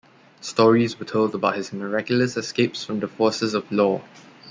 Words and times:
Stories 0.39 0.97
were 0.97 1.05
told 1.05 1.35
about 1.35 1.55
his 1.55 1.71
miraculous 1.71 2.35
escapes 2.35 2.83
from 2.83 2.99
the 3.01 3.07
forces 3.07 3.53
of 3.53 3.71
law. 3.71 4.01